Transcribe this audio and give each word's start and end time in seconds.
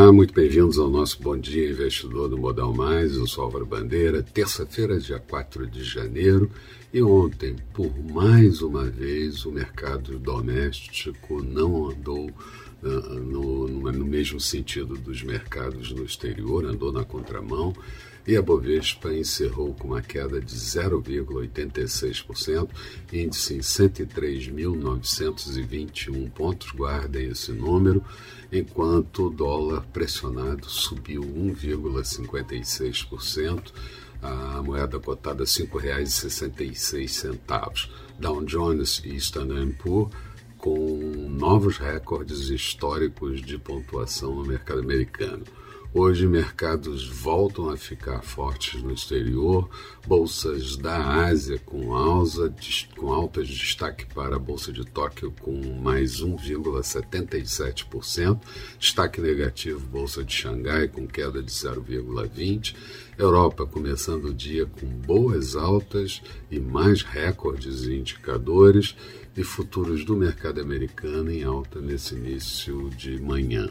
Olá, 0.00 0.12
muito 0.12 0.32
bem-vindos 0.32 0.78
ao 0.78 0.88
nosso 0.88 1.20
Bom 1.20 1.36
Dia 1.36 1.70
Investidor 1.70 2.28
do 2.28 2.38
Modal 2.38 2.72
Mais. 2.72 3.16
Eu 3.16 3.26
sou 3.26 3.42
Álvaro 3.42 3.66
Bandeira, 3.66 4.22
terça-feira, 4.22 4.96
dia 4.96 5.18
4 5.18 5.66
de 5.66 5.82
janeiro. 5.82 6.48
E 6.94 7.02
ontem, 7.02 7.56
por 7.74 7.92
mais 8.04 8.62
uma 8.62 8.84
vez, 8.84 9.44
o 9.44 9.50
mercado 9.50 10.16
doméstico 10.16 11.42
não 11.42 11.90
andou 11.90 12.30
uh, 12.80 13.14
no, 13.18 13.66
no 13.66 14.06
mesmo 14.06 14.38
sentido 14.38 14.94
dos 14.94 15.24
mercados 15.24 15.90
no 15.90 16.04
exterior, 16.04 16.64
andou 16.64 16.92
na 16.92 17.04
contramão 17.04 17.74
e 18.26 18.36
a 18.36 18.42
Bovespa 18.42 19.12
encerrou 19.12 19.72
com 19.74 19.88
uma 19.88 20.00
queda 20.02 20.40
de 20.40 20.54
0,86%, 20.54 22.68
índice 23.12 23.54
em 23.54 23.60
103.921 23.60 26.30
pontos, 26.30 26.72
guardem 26.72 27.28
esse 27.28 27.52
número, 27.52 28.02
enquanto 28.52 29.26
o 29.26 29.30
dólar 29.30 29.86
pressionado 29.92 30.68
subiu 30.68 31.22
1,56%, 31.22 33.72
a 34.20 34.60
moeda 34.62 34.98
cotada 34.98 35.44
R$ 35.44 35.48
5,66. 35.48 37.88
Dow 38.18 38.44
Jones 38.44 39.00
e 39.04 39.14
Standard 39.14 39.74
Poor's 39.74 40.10
com 40.58 41.28
novos 41.30 41.78
recordes 41.78 42.50
históricos 42.50 43.40
de 43.40 43.56
pontuação 43.56 44.34
no 44.34 44.44
mercado 44.44 44.80
americano. 44.80 45.44
Hoje, 45.94 46.26
mercados 46.26 47.08
voltam 47.08 47.70
a 47.70 47.76
ficar 47.78 48.20
fortes 48.20 48.82
no 48.82 48.92
exterior, 48.92 49.70
bolsas 50.06 50.76
da 50.76 51.24
Ásia 51.24 51.58
com, 51.64 51.96
alza, 51.96 52.54
com 52.94 53.10
alta 53.10 53.42
de 53.42 53.54
destaque 53.54 54.04
para 54.14 54.36
a 54.36 54.38
Bolsa 54.38 54.70
de 54.70 54.84
Tóquio 54.84 55.32
com 55.40 55.80
mais 55.80 56.22
1,77%, 56.22 58.38
destaque 58.78 59.18
negativo 59.18 59.80
Bolsa 59.88 60.22
de 60.22 60.34
Xangai 60.34 60.88
com 60.88 61.06
queda 61.06 61.42
de 61.42 61.50
0,20%, 61.50 62.74
Europa 63.16 63.64
começando 63.64 64.26
o 64.26 64.34
dia 64.34 64.66
com 64.66 64.86
boas 64.86 65.56
altas 65.56 66.20
e 66.50 66.60
mais 66.60 67.00
recordes 67.00 67.84
e 67.84 67.94
indicadores, 67.94 68.94
e 69.34 69.42
futuros 69.42 70.04
do 70.04 70.14
mercado 70.14 70.60
americano 70.60 71.30
em 71.30 71.44
alta 71.44 71.80
nesse 71.80 72.14
início 72.14 72.90
de 72.90 73.18
manhã. 73.22 73.70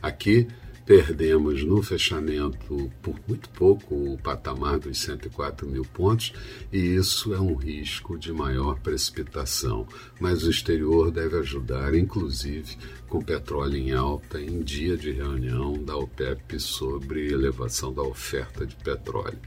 Aqui, 0.00 0.48
Perdemos 0.88 1.62
no 1.64 1.82
fechamento 1.82 2.90
por 3.02 3.14
muito 3.28 3.50
pouco 3.50 3.94
o 3.94 4.16
patamar 4.16 4.78
dos 4.78 4.98
104 5.00 5.68
mil 5.68 5.84
pontos 5.84 6.32
e 6.72 6.78
isso 6.78 7.34
é 7.34 7.38
um 7.38 7.54
risco 7.54 8.18
de 8.18 8.32
maior 8.32 8.80
precipitação. 8.80 9.86
Mas 10.18 10.44
o 10.44 10.50
exterior 10.50 11.10
deve 11.10 11.36
ajudar, 11.36 11.94
inclusive 11.94 12.78
com 13.06 13.20
petróleo 13.20 13.76
em 13.76 13.92
alta 13.92 14.40
em 14.40 14.62
dia 14.62 14.96
de 14.96 15.12
reunião 15.12 15.74
da 15.74 15.94
OPEP 15.94 16.58
sobre 16.58 17.30
elevação 17.30 17.92
da 17.92 18.02
oferta 18.02 18.64
de 18.64 18.74
petróleo. 18.76 19.38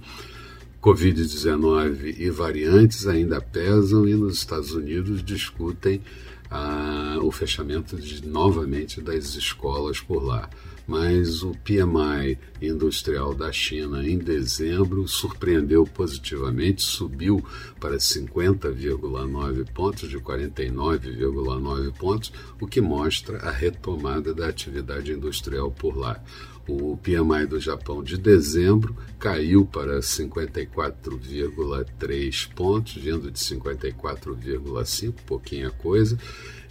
Covid-19 0.80 2.20
e 2.20 2.30
variantes 2.30 3.08
ainda 3.08 3.42
pesam 3.42 4.08
e 4.08 4.14
nos 4.14 4.36
Estados 4.36 4.74
Unidos 4.74 5.24
discutem 5.24 6.04
ah, 6.52 7.18
o 7.20 7.32
fechamento 7.32 7.96
de, 7.96 8.28
novamente 8.28 9.02
das 9.02 9.34
escolas 9.34 10.00
por 10.00 10.24
lá 10.24 10.48
mas 10.92 11.42
o 11.42 11.52
PMI 11.64 12.38
industrial 12.62 13.34
da 13.34 13.50
China 13.50 14.06
em 14.06 14.18
dezembro 14.18 15.08
surpreendeu 15.08 15.86
positivamente, 15.86 16.82
subiu 16.82 17.42
para 17.80 17.96
50,9 17.96 19.72
pontos 19.72 20.10
de 20.10 20.18
49,9 20.20 21.94
pontos, 21.94 22.34
o 22.60 22.68
que 22.68 22.82
mostra 22.82 23.38
a 23.38 23.52
retomada 23.52 24.34
da 24.34 24.50
atividade 24.50 25.14
industrial 25.14 25.72
por 25.72 25.96
lá. 25.96 26.22
O 26.68 26.98
PMI 26.98 27.48
do 27.48 27.60
Japão 27.60 28.04
de 28.04 28.18
dezembro 28.18 28.96
caiu 29.20 29.66
para 29.66 30.00
54,3 30.00 32.54
pontos, 32.54 32.94
vindo 32.94 33.32
de 33.32 33.40
54,5, 33.40 35.16
pouquinha 35.26 35.72
coisa, 35.72 36.20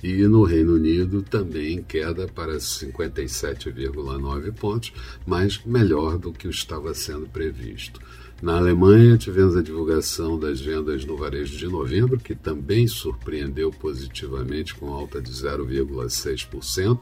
e 0.02 0.26
no 0.26 0.44
Reino 0.44 0.74
Unido 0.74 1.22
também 1.22 1.82
queda 1.82 2.26
para 2.26 2.56
57,9 2.56 4.52
pontos, 4.52 4.94
mas 5.26 5.60
melhor 5.64 6.16
do 6.16 6.32
que 6.32 6.48
estava 6.48 6.94
sendo 6.94 7.28
previsto. 7.28 8.00
Na 8.40 8.56
Alemanha, 8.56 9.18
tivemos 9.18 9.54
a 9.54 9.62
divulgação 9.62 10.38
das 10.38 10.62
vendas 10.62 11.04
no 11.04 11.14
varejo 11.14 11.58
de 11.58 11.66
novembro, 11.66 12.18
que 12.18 12.34
também 12.34 12.88
surpreendeu 12.88 13.70
positivamente, 13.70 14.74
com 14.74 14.94
alta 14.94 15.20
de 15.20 15.30
0,6%, 15.30 17.00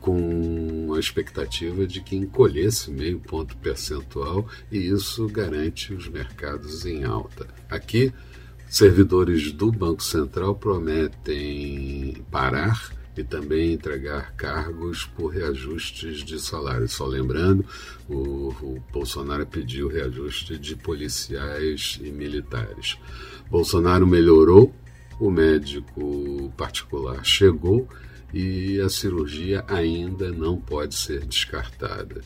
com 0.00 0.92
a 0.94 0.98
expectativa 0.98 1.86
de 1.86 2.00
que 2.00 2.16
encolhesse 2.16 2.90
meio 2.90 3.20
ponto 3.20 3.56
percentual, 3.58 4.46
e 4.70 4.78
isso 4.78 5.26
garante 5.28 5.92
os 5.92 6.08
mercados 6.08 6.86
em 6.86 7.04
alta. 7.04 7.46
Aqui, 7.68 8.12
Servidores 8.68 9.52
do 9.52 9.70
Banco 9.70 10.02
Central 10.02 10.56
prometem 10.56 12.24
parar 12.30 12.90
e 13.16 13.22
também 13.22 13.72
entregar 13.72 14.34
cargos 14.34 15.04
por 15.04 15.28
reajustes 15.28 16.24
de 16.24 16.40
salário. 16.40 16.88
Só 16.88 17.06
lembrando, 17.06 17.64
o, 18.08 18.48
o, 18.60 18.82
Bolsonaro 18.92 19.46
pediu 19.46 19.86
reajuste 19.86 20.58
de 20.58 20.74
policiais 20.74 22.00
e 22.02 22.10
militares. 22.10 22.98
Bolsonaro 23.48 24.06
melhorou, 24.06 24.74
o 25.20 25.30
médico 25.30 26.52
particular 26.56 27.24
chegou 27.24 27.88
e 28.34 28.80
a 28.80 28.88
cirurgia 28.88 29.64
ainda 29.68 30.30
não 30.32 30.60
pode 30.60 30.96
ser 30.96 31.24
descartada. 31.24 32.20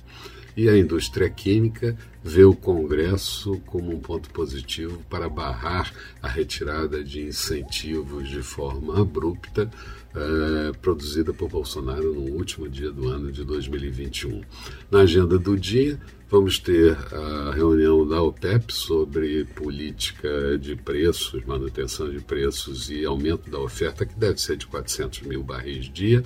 E 0.58 0.68
a 0.68 0.76
indústria 0.76 1.30
química 1.30 1.96
vê 2.20 2.42
o 2.42 2.52
Congresso 2.52 3.60
como 3.64 3.94
um 3.94 4.00
ponto 4.00 4.28
positivo 4.30 5.00
para 5.08 5.28
barrar 5.28 5.94
a 6.20 6.26
retirada 6.26 7.04
de 7.04 7.22
incentivos 7.22 8.28
de 8.28 8.42
forma 8.42 9.00
abrupta 9.00 9.70
uh, 10.16 10.76
produzida 10.78 11.32
por 11.32 11.48
Bolsonaro 11.48 12.12
no 12.12 12.32
último 12.32 12.68
dia 12.68 12.90
do 12.90 13.06
ano 13.06 13.30
de 13.30 13.44
2021. 13.44 14.40
Na 14.90 15.02
agenda 15.02 15.38
do 15.38 15.56
dia, 15.56 15.96
vamos 16.28 16.58
ter 16.58 16.98
a 17.14 17.52
reunião 17.54 18.04
da 18.04 18.20
OPEP 18.20 18.74
sobre 18.74 19.44
política 19.44 20.58
de 20.58 20.74
preços, 20.74 21.44
manutenção 21.44 22.10
de 22.10 22.18
preços 22.18 22.90
e 22.90 23.04
aumento 23.04 23.48
da 23.48 23.60
oferta, 23.60 24.04
que 24.04 24.18
deve 24.18 24.40
ser 24.40 24.56
de 24.56 24.66
400 24.66 25.20
mil 25.20 25.44
barris 25.44 25.88
dia 25.88 26.24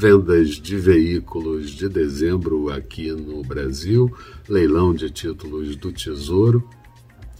vendas 0.00 0.52
de 0.52 0.78
veículos 0.78 1.72
de 1.72 1.86
dezembro 1.86 2.72
aqui 2.72 3.12
no 3.12 3.42
Brasil, 3.42 4.10
leilão 4.48 4.94
de 4.94 5.10
títulos 5.10 5.76
do 5.76 5.92
Tesouro 5.92 6.66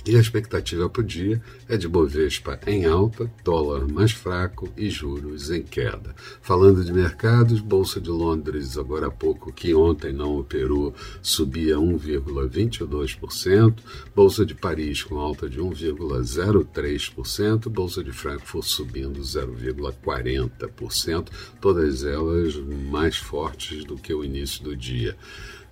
e 0.06 0.16
a 0.16 0.20
expectativa 0.20 0.88
para 0.88 1.02
o 1.02 1.04
dia 1.04 1.42
é 1.68 1.76
de 1.76 1.86
Bovespa 1.88 2.58
em 2.66 2.86
alta, 2.86 3.30
dólar 3.44 3.86
mais 3.86 4.12
fraco 4.12 4.70
e 4.76 4.88
juros 4.88 5.50
em 5.50 5.62
queda. 5.62 6.14
Falando 6.40 6.82
de 6.84 6.92
mercados, 6.92 7.60
Bolsa 7.60 8.00
de 8.00 8.10
Londres, 8.10 8.78
agora 8.78 9.08
há 9.08 9.10
pouco, 9.10 9.52
que 9.52 9.74
ontem 9.74 10.12
não 10.12 10.38
operou, 10.38 10.94
subia 11.22 11.76
1,22%, 11.76 13.74
Bolsa 14.14 14.46
de 14.46 14.54
Paris 14.54 15.02
com 15.02 15.18
alta 15.18 15.48
de 15.48 15.60
1,03%, 15.60 17.68
Bolsa 17.68 18.04
de 18.04 18.12
Frankfurt 18.12 18.66
subindo 18.66 19.20
0,40%, 19.20 21.28
todas 21.60 22.04
elas 22.04 22.54
mais 22.90 23.16
fortes 23.16 23.84
do 23.84 23.96
que 23.96 24.14
o 24.14 24.24
início 24.24 24.62
do 24.62 24.76
dia. 24.76 25.16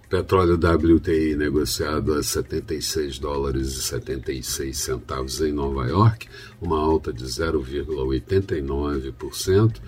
Petróleo 0.08 0.54
WTI 0.54 1.36
negociado 1.36 2.14
a 2.14 2.22
76 2.22 3.19
dólares 3.19 3.76
e 3.76 3.82
76 3.82 4.74
centavos 4.74 5.38
em 5.42 5.52
Nova 5.52 5.86
York, 5.86 6.26
uma 6.62 6.81
alta 6.81 7.12
de 7.12 7.25
0,89% 7.25 9.82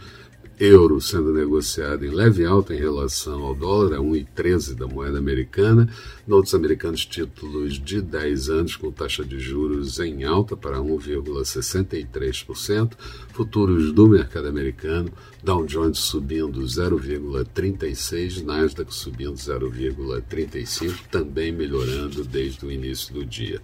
euro 0.60 1.00
sendo 1.00 1.32
negociado 1.32 2.04
em 2.04 2.10
leve 2.10 2.44
alta 2.44 2.74
em 2.74 2.78
relação 2.78 3.42
ao 3.42 3.54
dólar, 3.54 3.96
a 3.96 4.00
1,13 4.00 4.74
da 4.74 4.86
moeda 4.86 5.16
americana. 5.18 5.88
Noutros 6.26 6.54
americanos, 6.54 7.06
títulos 7.06 7.80
de 7.80 8.02
10 8.02 8.50
anos 8.50 8.76
com 8.76 8.92
taxa 8.92 9.24
de 9.24 9.40
juros 9.40 9.98
em 9.98 10.24
alta 10.24 10.54
para 10.54 10.76
1,63%. 10.78 12.92
Futuros 13.32 13.90
do 13.92 14.06
mercado 14.06 14.48
americano, 14.48 15.10
Dow 15.42 15.64
Jones 15.64 15.96
subindo 15.98 16.60
0,36%, 16.60 18.44
Nasdaq 18.44 18.94
subindo 18.94 19.32
0,35%, 19.32 21.06
também 21.10 21.50
melhorando 21.50 22.22
desde 22.22 22.66
o 22.66 22.70
início 22.70 23.14
do 23.14 23.24
dia. 23.24 23.62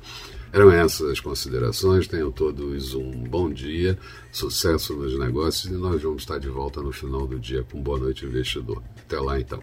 Eram 0.52 0.70
essas 0.70 1.10
as 1.10 1.20
considerações. 1.20 2.06
Tenham 2.06 2.30
todos 2.30 2.94
um 2.94 3.10
bom 3.24 3.50
dia, 3.50 3.98
sucesso 4.32 4.94
nos 4.94 5.18
negócios 5.18 5.72
e 5.72 5.76
nós 5.76 6.02
vamos 6.02 6.22
estar 6.22 6.38
de 6.38 6.48
volta 6.48 6.80
no 6.80 6.92
final 6.92 7.26
do 7.26 7.38
dia 7.38 7.62
com 7.64 7.82
Boa 7.82 7.98
Noite 7.98 8.24
Investidor. 8.24 8.82
Até 8.98 9.18
lá 9.20 9.38
então. 9.38 9.62